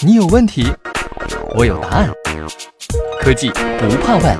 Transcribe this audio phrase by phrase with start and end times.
[0.00, 0.72] 你有问题，
[1.56, 2.10] 我有答案。
[3.20, 4.38] 科技不怕问。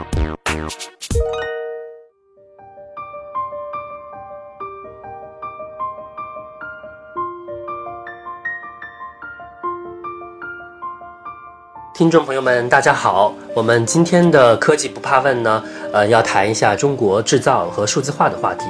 [11.94, 13.34] 听众朋友们，大家好。
[13.54, 18.64] 我们今天的科技不怕问呢，呃，要谈一下中国制造和数字化的话题。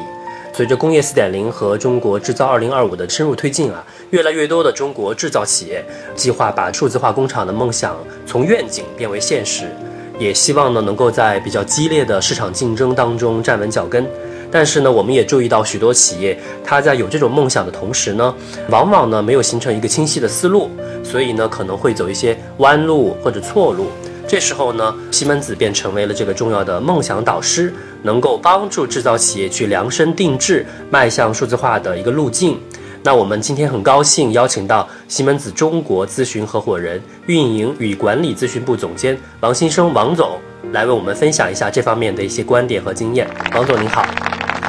[0.59, 5.85] 随着工业四点零和中国制造二零二五的深入推进啊，越来越多的中国制造企业
[6.17, 9.71] 计划把数字化工厂的梦想从愿景变为现实，
[10.19, 14.05] 也希望呢能够在比较激烈的市场竞争当中站稳脚跟。
[14.51, 18.35] 但是呢，我们也注意到许多企业，它在有这种梦想的同时呢，
[18.69, 20.69] 往往呢没有形成一个清晰的思路，
[21.05, 23.87] 所以呢可能会走一些弯路或者错路。
[24.29, 32.61] 这时候呢，西门子便成为了这个重要的梦想导师，能够帮助制造企业去量身定制迈向数字化的一个路径。
[33.03, 40.39] 那我们今天很高兴邀请到西门子中国咨询合伙人、运营与管理咨询部总监王新生王总
[40.73, 43.27] 来为我们分享一下这方面的一些观点和经验。
[43.55, 44.05] 王总您好。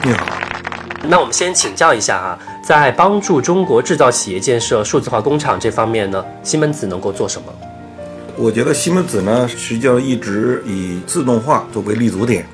[0.06, 0.26] 你好，
[1.04, 7.52] 那我们先请教一下哈，在帮助中国制造企业建设数字化工厂这方面呢，西门子能够做什么？
[8.42, 12.48] 我觉得西门子呢，实际上一直以自动化作为立足点。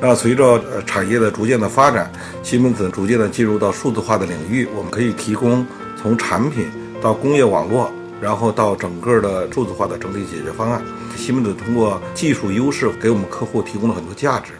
[0.00, 2.10] 那随着呃产业的逐渐的发展，
[2.42, 5.64] 西门子逐渐的进入到数字化的领域，我们可以提供
[5.96, 6.68] 从产品
[7.00, 7.88] 到工业网络，
[8.20, 10.82] 然后到整个的数字化的整体解决方案。
[11.16, 14.54] 西门子通过技术优势，给我们客户提供了很多价值。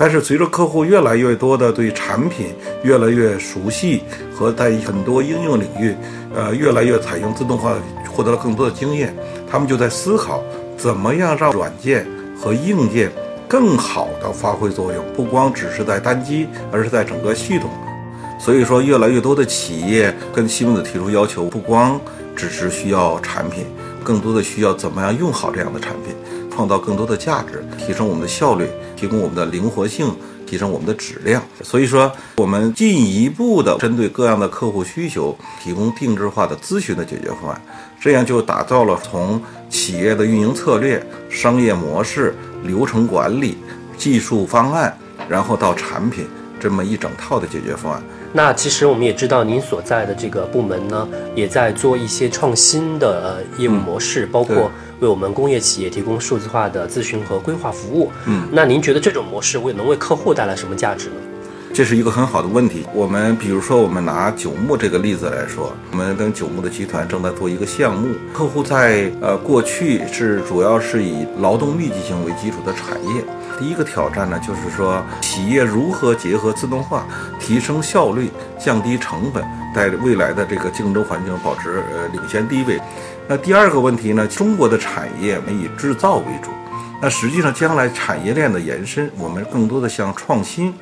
[0.00, 4.02] 但是随着客户越来越多的对产品越来越熟悉，
[4.34, 5.94] 和在很多应用领域，
[6.34, 7.74] 呃，越来越采用自动化，
[8.10, 9.14] 获得了更多的经验，
[9.46, 10.42] 他们就在思考
[10.74, 13.12] 怎么样让软件和硬件
[13.46, 17.68] 更好的发挥作用，不光只是在单机，而是在整个系统。
[18.38, 22.00] 所以说，越来越多的企业跟西门子提出要求，不光
[22.34, 23.66] 只是需要产品，
[24.02, 26.14] 更多的需要怎么样用好这样的产品。
[26.50, 30.14] 创造更多的价值，提升我们的效率，提供我们的灵活性，
[30.46, 31.42] 提升我们的质量。
[31.62, 37.62] 所以说，我们进一步的针对各样的客户需求，提供定制化的咨询的解决方案，
[38.00, 43.56] 这样就打造了从企业的运营策略、商业模式、流程管理、
[43.96, 44.96] 技术方案，
[45.28, 46.26] 然后到产品
[46.58, 48.02] 这么一整套的解决方案。
[48.32, 54.70] 那其实我们也知道，您所在的这个部门呢，也在做一些创新的业务模式，包括
[55.00, 58.12] 为我们工业企业提供数字化的咨询和规划服务。
[58.26, 61.14] 嗯，那您觉得这种模式为能为客户带来什么价值呢？
[61.72, 62.84] 这是一个很好的问题。
[62.92, 73.24] 我们比如说，我们拿九牧这个例子来说，我们跟九牧的集团正在做一个项目，客户在呃过去是主要是以劳动密集型为基础的产业。
[73.58, 77.06] 第一个挑战呢，就是说企业如何结合自动化，
[77.38, 79.44] 提升效率，降低成本，
[79.74, 82.80] 在未来的这个竞争环境保持呃领先地位。
[83.28, 86.50] 那第二个问题呢，中国的产业我们以制造为主。
[87.02, 90.74] 那实际上，将来产业链的延伸，我们更多的向创新，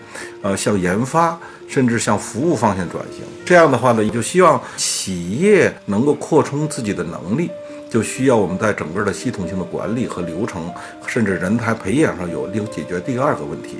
[0.42, 1.38] 呃，向研发，
[1.68, 3.22] 甚至向服务方向转型。
[3.46, 7.48] 这样的话呢，也就希望企业能够扩充自己的能力，
[7.88, 10.68] 就需要我们在整个的系统性的管理和流程，
[11.06, 13.78] 甚至人才培养上有另解决第二个问题。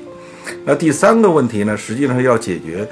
[0.65, 2.87] 那第三个问题呢，实际上要解决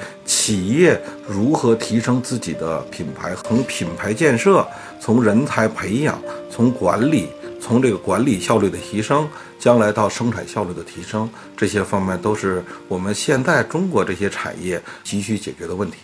[0.48, 0.98] 企业
[1.28, 4.66] 如何提升自己的品牌，从品牌建设，
[4.98, 6.18] 从人才培养，
[6.50, 7.28] 从管理。
[7.60, 9.28] 从这个管理效率的提升，
[9.60, 15.98] 将来到生产效率的提升，这些方面都是我们现在中国这些产业急需解决的问题。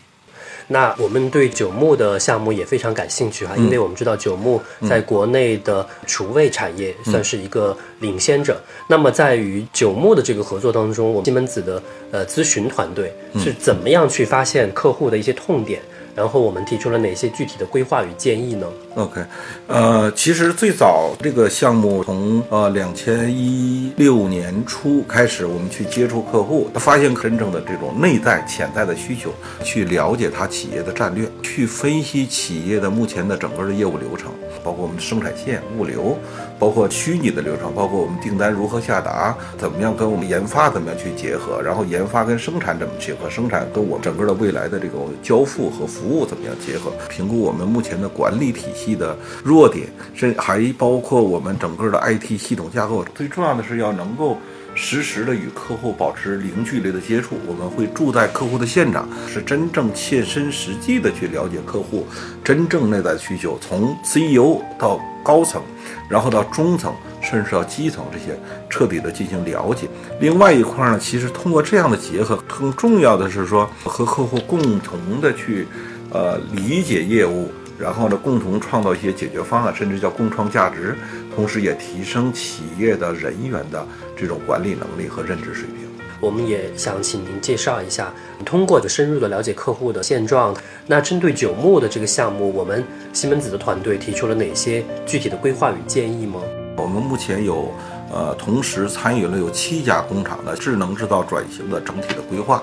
[0.68, 8.62] 那我们对九牧的项目也非常感兴趣哈，因为我们知道九牧在国内的厨卫产业算是一个领先者。
[8.88, 11.81] 那么在与九牧的这个合作当中，我们西门子的
[12.12, 15.81] 呃咨询团队是怎么样去发现客户的一些痛点？
[16.16, 19.22] 然后我们提出了哪些具体的规划与建议呢？OK，
[19.68, 34.31] 呃，其实最早这个项目从呃两千一六年初开始，我们去接触客户，发现真正的这种内在潜在的需求，去了解他企业的战略，去分析企业的目前的整个的业务流程，
[34.63, 36.15] 包括我们的生产线、物流，
[36.60, 46.02] 包括虚拟的流程，包括我们订单如何下达，怎么样跟我们研发怎么样去结合，然后研发跟生产怎么结合，生产跟我们整个的未来的这个交付和服。
[46.03, 46.91] 服务怎么样结合？
[47.07, 53.05] 评估我们目前的管理体系的弱点，甚还包括我们整个的 IT 系统架构。
[53.15, 54.38] 最重要的是要能够
[54.75, 57.38] 实时的与客户保持零距离的接触。
[57.47, 62.05] 我们会住在客户的现场，是真正切身实际的去了解客户
[62.44, 65.61] 真正内在需求，从 CEO 到高层，
[66.09, 68.38] 然后到中层，甚至到基层这些
[68.69, 69.88] 彻底的进行了解。
[70.19, 75.65] 另外一块呢，其实通过这样的结合，更重要的是说和客户共同的去。
[76.13, 77.50] 呃，理解业务，
[77.80, 80.95] 然后呢，共同创造一些解决方案，甚至叫共创价值，
[81.36, 83.83] 同时也提升企业的人员的
[84.15, 85.89] 这种管理能力和认知水平。
[86.19, 88.13] 我们也想请您介绍一下，
[88.45, 90.56] 通过深入的了解客户的现状，
[90.86, 92.81] 那针对九牧的这个项目，我们
[93.12, 96.39] 西门子的团队提出了哪些具体的规划与建议吗？
[96.77, 97.74] 我们目前有，
[98.13, 102.62] 呃，同时参与了有七家工厂的智能制造转型的整体的规划，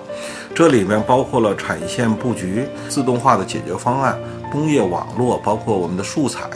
[0.54, 4.16] 这里面包括了产线布局、自动化的解决方案、
[4.52, 6.48] 工业网络，包括我们的素材，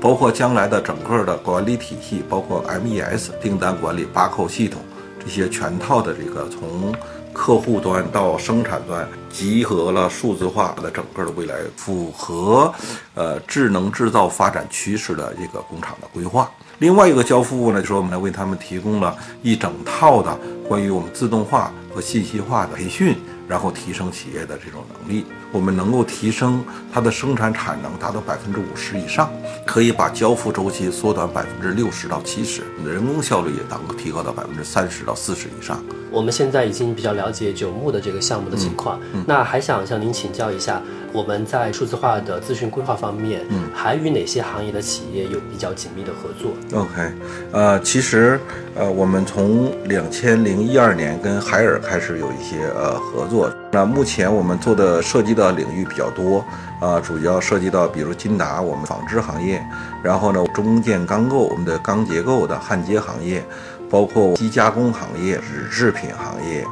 [0.00, 4.82] 包括将来的整个的管理体系，包括 MES 订单管理、八扣系统。
[5.22, 6.92] 这些全套的这个从
[7.32, 12.72] 客户端到生产端，集合了数字化的整个的未来，符合
[13.14, 16.50] 呃智能制造发展趋势的这个工厂的规划。
[16.78, 20.38] 另外一个交付物呢，就是我们来为他们提供了一整套的
[20.68, 23.16] 关于我们自动化和信息化的培训。
[23.50, 29.30] 然后提升企业的这种能力，我们能够提升它的生产产能达到百分之五十以上，
[29.66, 35.82] 可以把交付周期缩短百分之六十到七十，人工效率也能够提高到百分之三十到四十以上。
[36.10, 40.82] 我们现在已经比较了解九牧的这个项目的情况，那还想向您请教一下，
[41.12, 47.12] 我们在数字化的咨询规划方面，嗯，还与哪些行业的企业有比较紧密的合作？OK，
[47.52, 48.40] 呃，其实
[48.74, 53.48] 呃，我们从两千零一二年跟海尔开始有一些呃合作。
[53.72, 56.44] 那目前我们做的涉及的领域比较多，
[56.80, 59.64] 啊，主要涉及到比如金达我们纺织行业，
[60.02, 63.44] 然后呢中建钢构我们的钢结构的焊接行业，
[63.88, 66.66] 包括机加工行业、纸制品行业，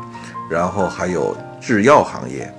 [0.51, 2.53] 然后还有制药行业，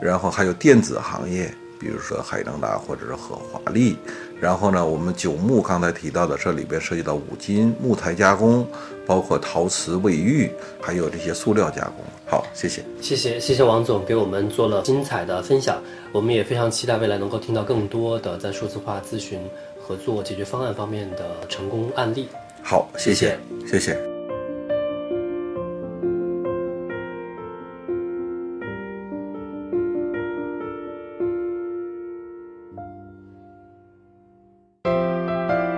[0.00, 1.52] 然后还有电子行业，
[1.82, 3.96] 比如说海正达或者是和华丽，
[4.40, 8.64] 然后呢我们九牧刚才提到的这里边涉及到五金木材加工，
[9.04, 10.48] 包括陶瓷卫浴，
[10.80, 12.04] 还有这些塑料加工。
[12.24, 15.82] 好，谢谢，谢谢，谢谢王总给我们做了精彩的分享。
[16.12, 19.40] 我们也非常期待未来能够听到更多的在数字化咨询、
[19.80, 22.28] 合作、解决方案方面的成功案例。
[22.62, 23.36] 好，谢谢，
[23.68, 24.11] 谢谢。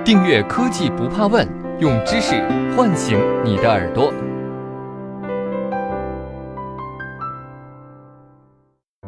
[0.05, 1.49] 订阅科技不怕问，
[1.81, 2.35] 用知识
[2.77, 4.13] 唤醒你的耳朵。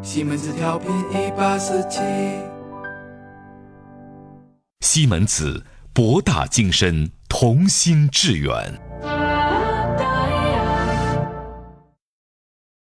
[0.01, 2.01] 西门子调频一八四七，
[4.81, 5.63] 西门子
[5.93, 8.86] 博大精深，同心致远。